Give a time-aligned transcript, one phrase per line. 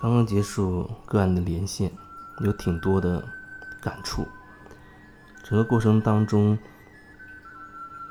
[0.00, 1.92] 刚刚结束个案的连线，
[2.38, 3.22] 有挺多的
[3.82, 4.26] 感触。
[5.42, 6.58] 整个过程当中，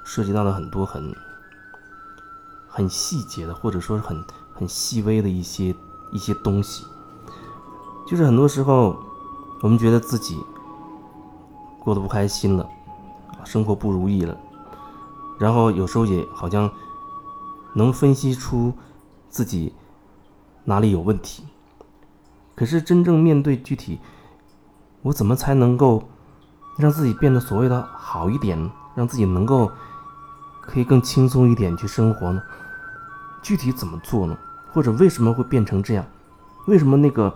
[0.03, 1.11] 涉及到了很多很
[2.67, 4.23] 很细节的，或者说是很
[4.53, 5.75] 很细微的一些
[6.11, 6.85] 一些东西。
[8.05, 8.95] 就是很多时候，
[9.61, 10.39] 我们觉得自己
[11.79, 12.69] 过得不开心了，
[13.43, 14.37] 生活不如意了，
[15.39, 16.69] 然后有时候也好像
[17.73, 18.71] 能分析出
[19.27, 19.73] 自己
[20.65, 21.43] 哪里有问题。
[22.59, 24.01] 可是真正面对具体，
[25.01, 26.03] 我怎么才能够
[26.77, 29.71] 让自己变得所谓的好一点，让自己能够
[30.59, 32.43] 可以更轻松一点去生活呢？
[33.41, 34.37] 具体怎么做呢？
[34.73, 36.05] 或者为什么会变成这样？
[36.67, 37.33] 为什么那个？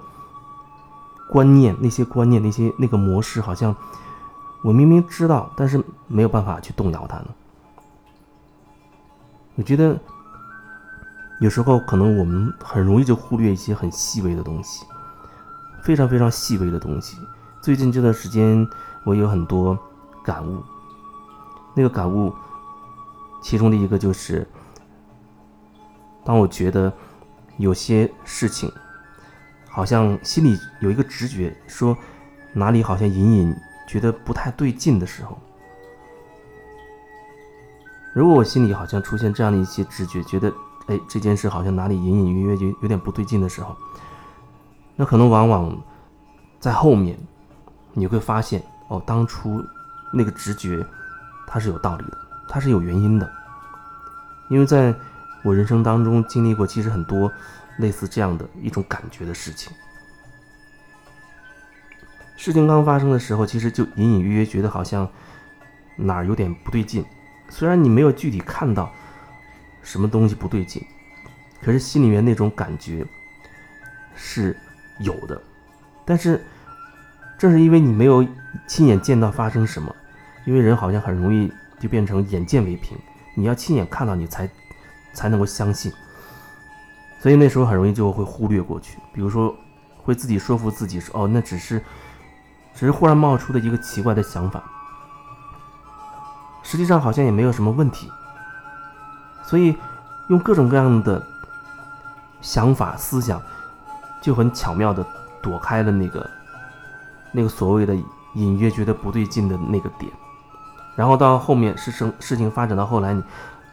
[1.29, 3.73] 观念那些观念那些那个模式，好像
[4.61, 7.27] 我明明知道，但是没有办法去动摇它呢。
[9.55, 9.97] 我觉得
[11.39, 14.85] 有时候可能我们很容易就忽略一些很细微的东西，
[15.83, 17.17] 非常非常细微的东西。
[17.61, 18.67] 最近这段时间，
[19.03, 19.77] 我有很多
[20.23, 20.63] 感悟。
[21.75, 22.33] 那个感悟，
[23.41, 24.47] 其中的一个就是，
[26.23, 26.91] 当我觉得
[27.57, 28.71] 有些事情。
[29.75, 31.97] 好像心里有一个直觉，说
[32.53, 33.55] 哪里好像隐隐
[33.87, 35.35] 觉得不太对劲的时候，
[38.13, 40.53] 如果我心里好像出现这样的一些直觉，觉得
[40.85, 43.75] 哎这件事好像哪里隐隐约约就有点不对劲的时候，
[44.95, 45.77] 那可能往往
[46.59, 47.17] 在后面
[47.93, 49.63] 你会发现哦，当初
[50.13, 50.85] 那个直觉
[51.47, 53.31] 它是有道理的，它是有原因的，
[54.49, 54.93] 因为在
[55.43, 57.31] 我人生当中经历过，其实很多。
[57.77, 59.73] 类似这样的一种感觉的事情，
[62.37, 65.09] 事情刚发生的时候，其实就隐隐约约觉得好像
[65.95, 67.03] 哪儿有点不对劲。
[67.49, 68.93] 虽然你没有具体看到
[69.81, 70.85] 什么东西不对劲，
[71.63, 73.03] 可是心里面那种感觉
[74.13, 74.55] 是
[74.99, 75.41] 有的。
[76.05, 76.43] 但是
[77.37, 78.25] 正是因为你没有
[78.67, 79.95] 亲眼见到发生什么，
[80.45, 82.97] 因为人好像很容易就变成眼见为凭，
[83.35, 84.49] 你要亲眼看到你才
[85.13, 85.91] 才能够相信。
[87.19, 89.55] 所以那时候很容易就会忽略过去，比如说，
[90.03, 91.79] 会自己说服自己说：“哦，那只是，
[92.73, 94.61] 只是忽然冒出的一个奇怪的想法，
[96.63, 98.11] 实际上好像也没有什么问题。”
[99.45, 99.77] 所以
[100.27, 101.25] 用各种各样的
[102.41, 103.41] 想法思想，
[104.23, 105.05] 就很巧妙的
[105.41, 106.29] 躲开了那个
[107.33, 107.93] 那个所谓的
[108.35, 110.09] 隐约觉得不对劲的那个点，
[110.95, 113.21] 然后到后面事生事情发展到后来，你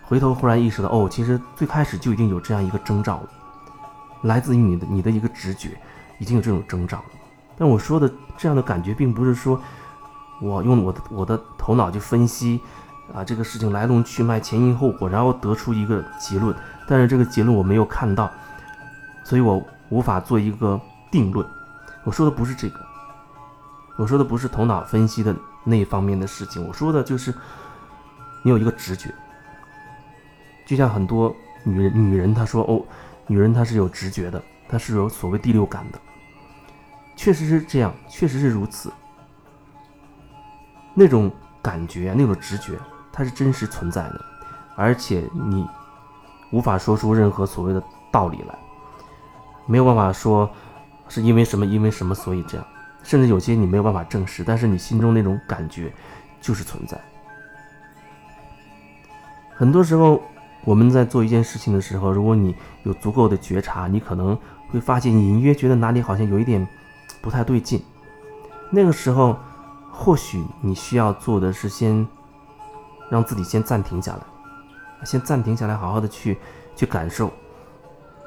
[0.03, 3.29] 回头忽然意识到：“哦，其实最开始就已经有这样一个征兆了。”
[4.23, 5.81] 来自于你的你的一个直觉，
[6.19, 7.05] 已经有这种征兆了。
[7.57, 9.59] 但我说的这样的感觉，并不是说
[10.43, 12.61] 我用我的我的头脑去分析
[13.15, 16.55] 啊这个事情来龙去脉、前因后果，然后得出一个结论。
[16.89, 18.31] 但是这个结论我没有看到，
[19.25, 20.81] 所以我无法做一个
[21.11, 21.47] 定论。
[22.05, 22.81] 我说的不是这个，
[23.97, 26.67] 我说的不是头脑分析的那方面的事情。
[26.67, 27.35] 我说的就是
[28.43, 29.13] 你有一个直觉，
[30.67, 31.35] 就像很多
[31.65, 32.83] 女人女人她说哦。
[33.27, 35.99] 女人她是有直觉的，她是有所谓第六感的，
[37.15, 38.93] 确实是这样，确实是如此。
[40.95, 41.31] 那种
[41.63, 42.77] 感觉，那种直觉，
[43.13, 44.21] 它是真实存在的，
[44.75, 45.65] 而且你
[46.51, 47.81] 无法说出任何所谓的
[48.11, 48.59] 道理来，
[49.71, 50.51] 没有办法说
[51.09, 52.67] 是因为什么，因为什么，所以这样，
[53.03, 55.93] 甚至有些你没有办法证实，但是你心中那种感觉
[56.41, 57.01] 就是存在。
[59.55, 60.21] 很多时候。
[60.63, 64.39] 我们在做一件事情的时候，如果你有足够的觉察，你可能
[64.69, 66.69] 会发现隐约觉得哪里好像有一点
[67.23, 67.83] 不太对劲。
[68.71, 69.39] 那个时候，
[69.91, 72.07] 或许你需要做的是先
[73.09, 76.37] 让自己先暂停下来，先暂停下来，好好的去
[76.77, 77.33] 去感受。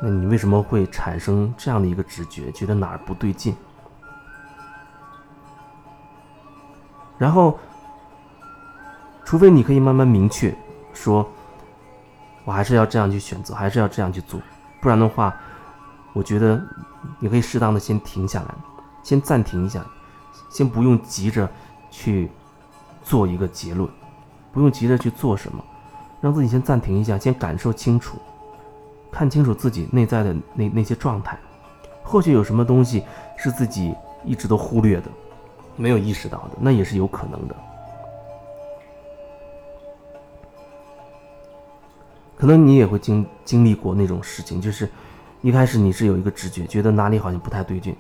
[0.02, 3.56] 那你为什么会产生这样的一个直觉，觉得哪儿不对劲？
[7.18, 7.58] 然后，
[9.24, 10.54] 除非你可以慢慢明确
[10.94, 11.28] 说。
[12.46, 14.38] 我还是要这样去选择，还是要这样去做，
[14.82, 15.34] 不然的话，
[16.12, 16.62] 我觉得
[17.18, 18.54] 你可以适当的先停下来，
[19.02, 19.82] 先暂停一下，
[20.50, 21.50] 先不用急着
[21.90, 22.30] 去
[23.02, 23.90] 做一个结论，
[24.52, 25.64] 不用急着去做什么，
[26.20, 28.18] 让自己先暂停一下，先感受清楚，
[29.14, 31.38] 看清楚自己内在的那那些状态，
[32.04, 33.04] 或许有什么东西
[33.38, 33.94] 是自己
[34.26, 35.12] 一直都忽略的，
[35.76, 37.56] 没有意识到的，那也是有可能的。
[42.36, 44.90] 可能你也会经经历过那种事情，就是
[45.42, 47.96] 一开始你是有一个直觉，觉得哪里好像不太对劲，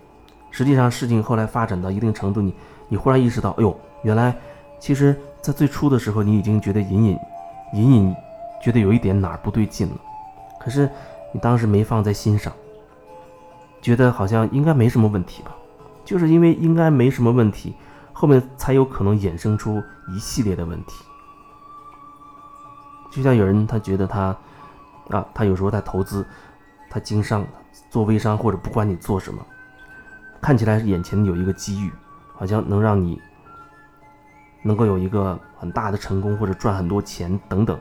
[0.50, 2.54] 实际上事情后来发展到一定程度，你
[2.89, 4.36] 你忽然意识到，哎呦，原来
[4.80, 7.18] 其实，在最初的时候，你已经觉得隐隐
[7.74, 8.15] 隐隐
[8.62, 9.95] 觉得有一点哪儿不对劲了，
[10.63, 10.89] 可是
[11.33, 12.54] 你当时没放在心上，
[13.81, 15.51] 觉得好像应该没什么问题吧？
[16.06, 17.74] 就是因为应该没什么问题，
[18.12, 21.06] 后面才有可能衍生出一系列的问题。
[23.12, 24.36] 就像有人他觉得他，
[25.10, 26.25] 啊，他有时候在投资，
[26.89, 27.45] 他经商
[27.89, 29.45] 做微商或者不管你做什么，
[30.42, 31.92] 看起来眼前有一个机遇，
[32.36, 33.21] 好像能让你
[34.62, 37.80] 能够有一个很大的成功或者赚很多钱等等。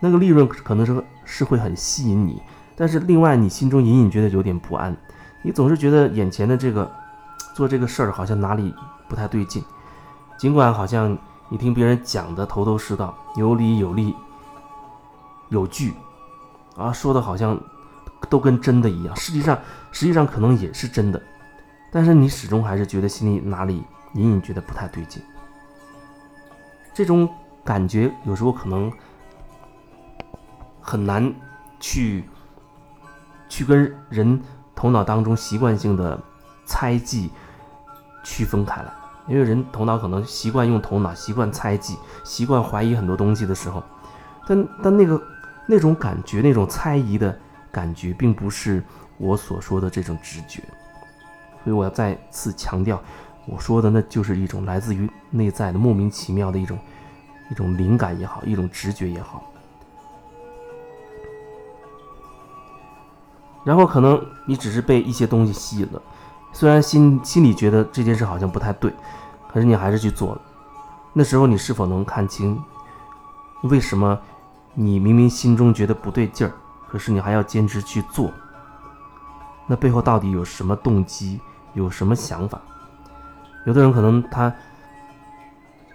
[0.00, 2.42] 那个利润可能是是会很吸引你，
[2.76, 4.96] 但是另外你心中隐隐觉得有点不安，
[5.42, 6.90] 你总是觉得眼前的这个
[7.54, 8.74] 做这个事儿好像哪里
[9.08, 9.64] 不太对劲，
[10.38, 11.16] 尽管好像。
[11.48, 14.12] 你听别人讲的头头是道，有理有利
[15.48, 15.94] 有据，
[16.76, 17.56] 啊，说的好像
[18.28, 19.14] 都跟真的一样。
[19.14, 19.56] 实际上，
[19.92, 21.22] 实际上可能也是真的，
[21.92, 23.84] 但是你始终还是觉得心里哪里
[24.14, 25.22] 隐隐觉得不太对劲。
[26.92, 27.28] 这种
[27.64, 28.90] 感觉有时候可能
[30.86, 31.34] 很难
[31.80, 32.24] 去
[33.48, 34.40] 去跟人
[34.74, 36.16] 头脑当中习惯性的
[36.64, 37.30] 猜忌
[38.22, 38.92] 区分开来。
[39.26, 43.82] 因为人头脑可能习惯用头脑，习惯猜忌，习惯怀疑很多东西的时候，
[44.46, 45.20] 但但那个
[45.66, 47.36] 那种感觉，那种猜疑的
[47.72, 48.80] 感觉，并不是
[49.18, 50.62] 我所说的这种直觉。
[51.64, 53.02] 所以我要再次强调，
[53.46, 56.78] 我说的那就是一种来自于内在的莫名其妙的一种
[57.50, 59.42] 一种灵感也好，一种直觉也好。
[63.66, 66.00] 然后可能你只是被一些东西吸引了。
[66.52, 68.94] 虽然心心里觉得这件事好像不太对，
[69.52, 70.40] 可是你还是去做了。
[71.12, 72.62] 那时候你是否能看清，
[73.62, 74.16] 为什么
[74.72, 76.52] 你明明心中觉得不对劲儿，
[76.88, 78.32] 可是你还要坚持去做？
[79.66, 81.40] 那背后到底有什么动机，
[81.74, 82.60] 有什么想法？
[83.64, 84.54] 有的人可能他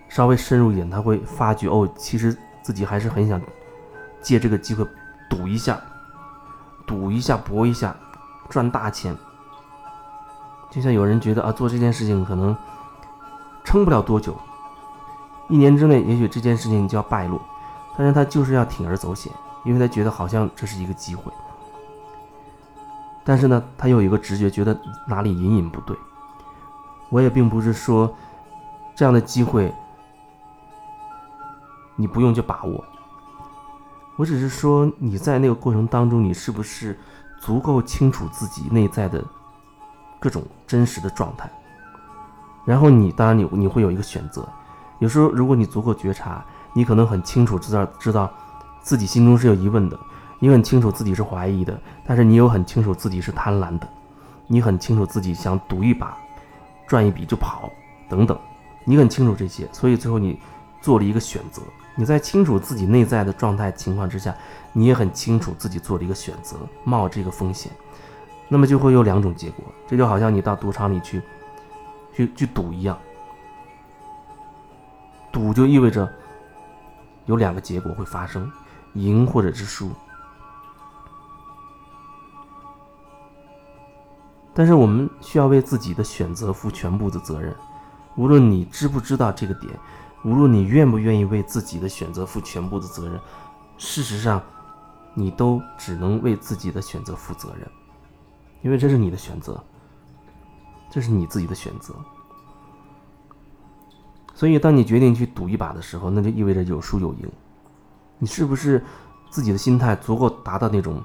[0.09, 3.41] 稍微深入一点，他会发觉哦，其实自己还是很想
[4.21, 4.85] 借这个机会
[5.29, 5.79] 赌一下，
[6.85, 7.95] 赌一下搏一下，
[8.49, 9.17] 赚大钱。
[10.69, 12.55] 就像有人觉得啊，做这件事情可能
[13.63, 14.35] 撑不了多久，
[15.49, 17.41] 一年之内也许这件事情就要败落，
[17.97, 19.31] 但是他就是要铤而走险，
[19.65, 21.31] 因为他觉得好像这是一个机会。
[23.23, 25.95] 但是呢，他又有一个直觉，觉得哪里隐隐不对。
[27.09, 28.09] 我也并不是说
[28.95, 29.73] 这样的机会
[31.97, 32.83] 你不用去把握，
[34.15, 36.97] 我只是说你在那个过程当中，你是不是
[37.39, 39.23] 足够清楚自己内在的。
[40.19, 41.49] 各种真实的状态，
[42.63, 44.47] 然后你当然你你会有一个选择。
[44.99, 48.31] 有时候如果你足够觉察，你可能很清楚知道知道
[48.83, 49.99] 自己心中是有疑问的，
[50.37, 51.75] 你很清楚自己是怀疑的，
[52.05, 53.89] 但是你又很清楚自己是贪婪的，
[54.45, 56.15] 你很清楚自己想赌一把，
[56.87, 57.67] 赚一笔就跑
[58.07, 58.37] 等等，
[58.85, 60.39] 你很清楚这些，所以最后你
[60.81, 61.63] 做了一个选择。
[61.95, 64.35] 你在清楚自己内在的状态情况之下，
[64.73, 67.71] 你也很清楚自己做了一个选择，冒这个风险。
[68.47, 71.21] 那么就会有两种结果，这就好像你到赌场里去，
[72.13, 72.97] 去去赌一样。
[75.31, 76.11] 赌就意味着
[77.25, 78.51] 有两个结果会发生，
[78.93, 79.89] 赢或者是输。
[84.53, 87.55] 但是我们需要为自己的选择负全部的责任，
[88.17, 89.73] 无论你知不知道这个点，
[90.23, 93.19] 无论你愿不愿意为自己的选择负全部的责任，
[93.77, 94.41] 事实上，
[95.13, 97.67] 你都只能为自己的选择负责任。
[98.61, 99.61] 因为这是你的选择，
[100.89, 101.95] 这是你自己的选择，
[104.35, 107.31] 所以当你决定去赌一把的时候，那就意味着有输有赢。
[108.19, 108.85] 你是不是
[109.31, 111.01] 自己的心态足够达到那种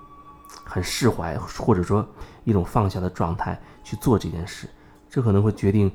[0.67, 2.07] 很释怀，或者说
[2.45, 4.69] 一种放下的状态去做这件事？
[5.09, 5.91] 这可能会决定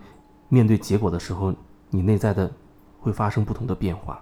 [0.50, 1.53] 面对结果的时候，
[1.91, 2.51] 你内在的
[3.01, 4.22] 会发生不同的变化。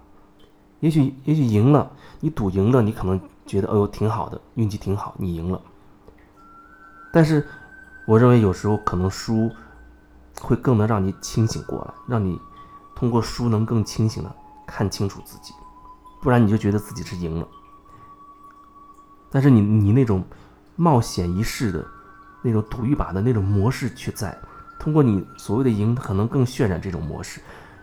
[0.80, 5.60] 也许，也许赢了，你赌赢了，你可能觉得哦挺好的，运气挺好，你赢了。
[7.12, 7.46] 但是，
[8.06, 9.50] 我认为有时候可能输
[10.40, 12.40] 会更能让你清醒过来，让你
[12.96, 14.34] 通过输能更清醒的
[14.66, 15.52] 看清楚自己，
[16.22, 17.46] 不然你就觉得自己是赢了。
[19.30, 20.24] 但是你你那种
[20.76, 21.86] 冒险一试的
[22.42, 24.36] 那种赌一把的那种模式却在，
[24.78, 27.40] 通过你所谓的赢，可能更渲染这种模式，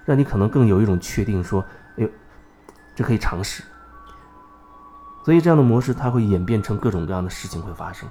[0.07, 1.61] 让你可能更有一种确定说，
[1.97, 2.09] 哎呦，
[2.95, 3.61] 这可以尝试。
[5.25, 8.07] 所以这样的模式它会演变成各种各样的事情会发生。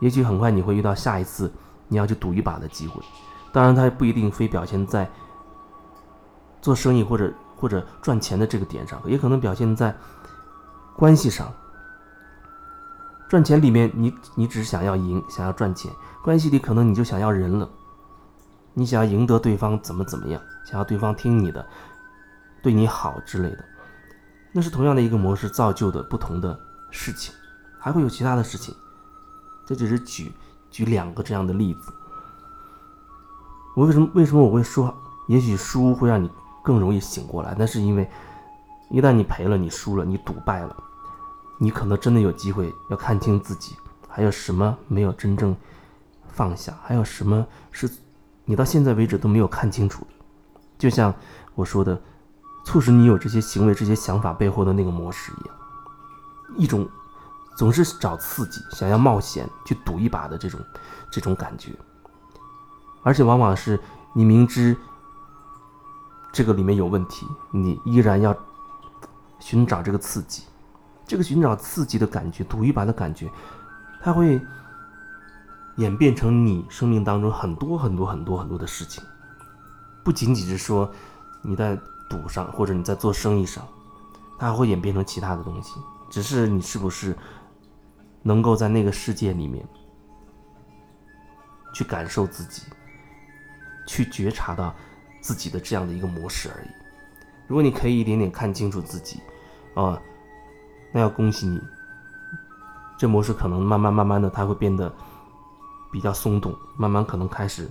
[0.00, 1.52] 也许很快你会遇到下一次
[1.86, 3.02] 你要去赌一把的机会，
[3.52, 5.08] 当然它不一定非表现在
[6.62, 9.94] 做生意或者或者赚钱的这个点上，也可能表现在
[10.96, 11.52] 关系上。
[13.28, 15.92] 赚钱里面你你只是想要赢，想要赚钱；
[16.22, 17.68] 关系里可能你就想要人了，
[18.74, 21.64] 你想要赢得对方怎么怎么样，想要对方听你的，
[22.62, 23.64] 对你好之类的。
[24.52, 26.58] 那是同样的一个模式造就的不同的
[26.90, 27.34] 事情，
[27.78, 28.74] 还会有其他的事情。
[29.64, 30.32] 这只是举
[30.70, 31.92] 举两个这样的例子。
[33.74, 34.94] 我为什么为什么我会说，
[35.28, 36.30] 也许输会让你
[36.62, 37.54] 更容易醒过来？
[37.58, 38.10] 那是因为，
[38.90, 40.76] 一旦你赔了，你输了，你赌败了，
[41.58, 43.74] 你可能真的有机会要看清自己，
[44.08, 45.56] 还有什么没有真正
[46.28, 47.90] 放下，还有什么是
[48.44, 50.06] 你到现在为止都没有看清楚。
[50.78, 51.14] 就像
[51.54, 52.00] 我说的，
[52.64, 55.56] 促使你有这些行为、这些想法背后的那个模式一样，
[56.56, 56.88] 一种
[57.56, 60.60] 总是找刺激、想要冒险去赌一把的这种
[61.10, 61.70] 这种感觉。
[63.02, 63.78] 而且往往是
[64.12, 64.76] 你明知
[66.32, 68.36] 这个里面有问题，你依然要
[69.38, 70.44] 寻找这个刺激，
[71.06, 73.30] 这个寻找刺激的感觉，赌一把的感觉，
[74.00, 74.40] 它会
[75.76, 79.02] 演变成你生命当中很多很多很多很多的事情，
[80.04, 80.90] 不仅仅是说
[81.42, 83.66] 你在赌上或者你在做生意上，
[84.38, 85.74] 它还会演变成其他的东西，
[86.10, 87.16] 只是你是不是
[88.22, 89.66] 能够在那个世界里面
[91.72, 92.62] 去感受自己。
[93.84, 94.72] 去觉察到
[95.20, 96.68] 自己的这样的一个模式而已。
[97.48, 99.20] 如果你可以一点点看清楚自己，
[99.74, 100.00] 啊，
[100.92, 101.60] 那要恭喜你，
[102.96, 104.90] 这模式可能慢慢慢慢的它会变得
[105.92, 107.70] 比较松动，慢慢可能开始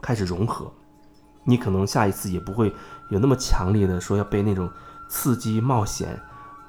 [0.00, 0.72] 开始融合。
[1.44, 2.74] 你可能下一次也不会
[3.10, 4.70] 有那么强烈的说要被那种
[5.10, 6.18] 刺激冒险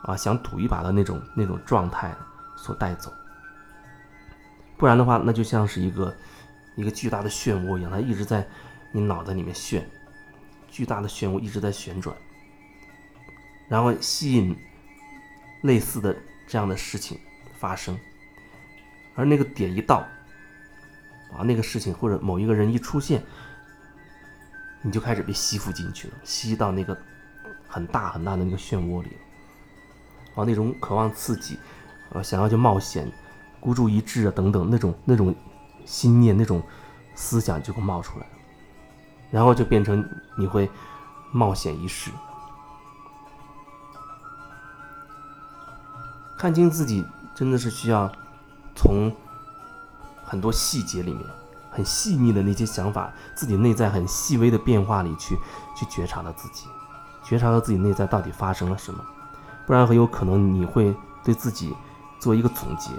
[0.01, 2.13] 啊想赌一把的那种那种状态
[2.57, 3.13] 所带走。
[4.77, 6.13] 不然的话，那就像是一个。
[6.75, 8.47] 一个巨大的漩涡一样，它一直在
[8.93, 9.85] 你脑袋里面旋，
[10.69, 12.15] 巨大的漩涡一直在旋转，
[13.67, 14.55] 然后吸引
[15.63, 16.15] 类似的
[16.47, 17.19] 这样的事情
[17.57, 17.99] 发生，
[19.19, 19.97] 而那个点一到，
[21.33, 23.21] 啊，那个事情或者某一个人一出现，
[24.81, 26.97] 你就开始被吸附进去了，吸到那个
[27.67, 31.59] 很大很大的那个漩涡里了，啊，那种渴望刺激，
[32.11, 33.11] 呃，想要去冒险，
[33.59, 35.35] 孤注一掷啊，等等那种那种。
[35.85, 36.61] 心念那种
[37.15, 38.25] 思想就会冒出来
[39.31, 40.07] 然后就变成
[40.37, 40.69] 你会
[41.31, 42.11] 冒险一试。
[46.37, 48.11] 看清自己真的是需要
[48.79, 49.11] 从
[50.23, 51.25] 很多细节里面、
[51.69, 55.37] 很细腻的那些想法、自己内在很细微的变化里去
[55.75, 56.65] 去觉察到自己，
[57.21, 59.03] 觉察到自己内在到底发生了什么，
[59.67, 60.95] 不然很有可能你会
[61.25, 61.75] 对自己
[62.19, 62.91] 做一个总结。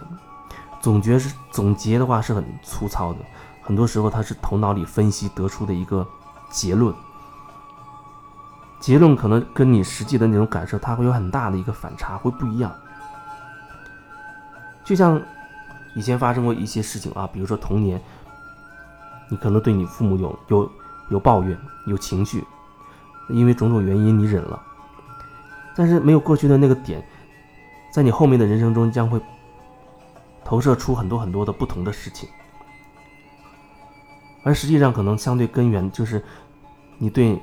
[0.83, 3.19] 总结是总结的话是很粗糙的，
[3.63, 6.07] 很多时候它是头脑里分析得出的一个
[6.51, 6.95] 结论，
[8.79, 12.71] 结论可能跟你实际的那种感受，它会有很大的一个反差，会不一样。
[14.85, 15.23] 就像
[15.95, 18.01] 以前发生过一些事情啊，比如说童年，
[19.29, 20.73] 你可能对你父母有有
[21.11, 22.45] 有抱怨、有情绪，
[23.29, 24.63] 因为种种原因你忍了，
[25.75, 27.03] 但是没有过去的那个点，
[27.93, 29.21] 在你后面的人生中将会。
[30.43, 32.29] 投射出很多很多的不同的事情，
[34.43, 36.25] 而实际上可能相对根源就是，
[36.99, 37.39] 你对，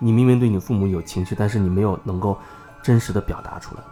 [0.00, 2.36] 你明明对你父母有情绪，但是你没有能够
[2.82, 3.82] 真实的表达出来，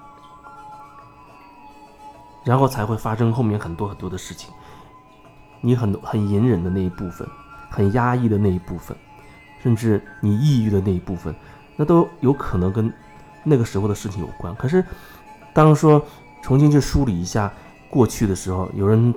[2.46, 4.50] 然后才会发生后面很多很多的事情。
[5.60, 7.28] 你很多很隐忍的那一部分，
[7.68, 8.96] 很压抑的那一部分，
[9.62, 11.34] 甚至你抑郁的那一部分，
[11.76, 12.90] 那都有可能跟
[13.44, 14.54] 那个时候的事情有关。
[14.54, 14.82] 可是，
[15.52, 16.02] 当说
[16.42, 17.52] 重新去梳理一下。
[17.88, 19.14] 过去的时候，有人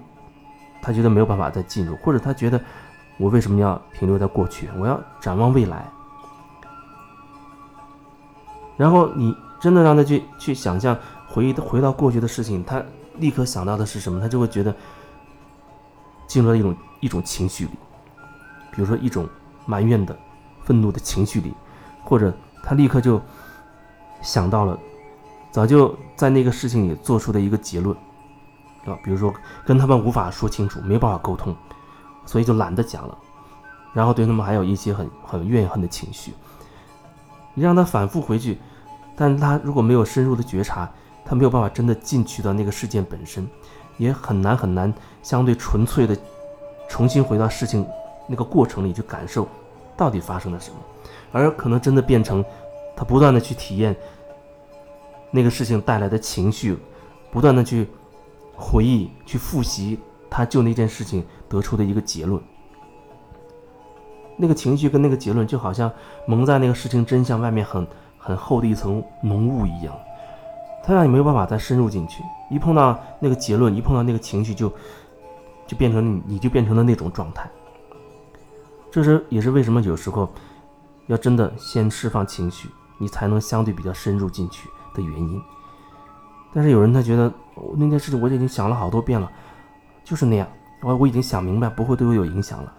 [0.80, 2.62] 他觉得没有办法再进入，或者他觉得
[3.18, 4.70] 我为什么要停留在过去？
[4.78, 5.90] 我要展望未来。
[8.78, 10.96] 然后你真的让他去去想象
[11.28, 12.82] 回回到过去的事情，他
[13.20, 14.20] 立刻想到的是什么？
[14.20, 14.76] 他就会觉得
[16.28, 17.72] 进入了一种一种情绪里，
[18.72, 19.28] 比如说一种
[19.66, 20.18] 埋怨的、
[20.64, 21.54] 愤怒的情绪里，
[22.04, 22.34] 或者
[22.64, 23.22] 他立刻就
[24.22, 24.78] 想到了
[25.52, 27.96] 早就在那个事情里做出的一个结论。
[28.86, 29.34] 啊，比如说
[29.66, 31.56] 跟他们无法说清楚，没办法沟通，
[32.26, 33.18] 所以就懒得讲了。
[33.94, 36.34] 然后对他们还有一些很很怨恨的情绪。
[37.56, 38.58] 你让他反复回去，
[39.18, 40.90] 但他如果没有深入的觉察，
[41.26, 43.48] 他没有办法真的进去到那个事件本身，
[43.98, 46.18] 也很难很难相对纯粹的
[46.88, 47.86] 重新回到事情
[48.28, 49.48] 那个过程里去感受
[49.96, 50.78] 到底发生了什么，
[51.32, 52.44] 而可能真的变成
[52.96, 53.96] 他不断的去体验
[55.32, 56.78] 那个事情带来的情绪，
[57.32, 57.88] 不断的去。
[58.62, 59.98] 回忆去复习，
[60.30, 62.44] 他就那件事情得出的一个结论，
[64.36, 65.90] 那个情绪跟那个结论就好像
[66.28, 69.98] 蒙在那个事情真相外面很很厚的一层浓雾一样，
[70.90, 72.24] 他让你没有办法再深入进去。
[72.50, 74.74] 一碰到那个结论，一碰到那个情绪，就
[75.68, 77.48] 就变成你，你就变成了那种状态。
[78.92, 80.28] 这是也是为什么有时候
[81.06, 82.68] 要真的先释放情绪，
[82.98, 85.40] 你才能相对比较深入进去的原因。
[86.52, 87.32] 但是有人他觉得
[87.76, 89.32] 那件事情我已经想了好多遍了，
[90.04, 90.48] 就是那样，
[90.82, 92.74] 我我已经想明白，不会对我有影响了。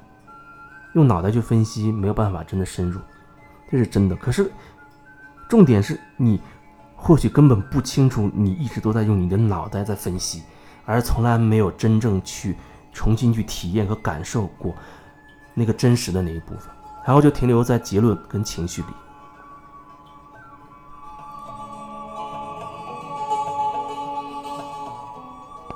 [0.95, 3.00] 用脑袋去分析没有办法真的深入，
[3.71, 4.17] 这是真的。
[4.17, 4.50] 可是
[5.49, 6.40] 重点是你
[7.02, 10.42] 或许根本不清楚，你一直都在用你的脑袋在分析，
[10.85, 12.54] 而从来没有真正去
[12.92, 14.75] 重新去体验和感受过
[15.54, 16.69] 那个真实的那一部分，
[17.07, 18.88] 然后就停留在结论跟情绪里。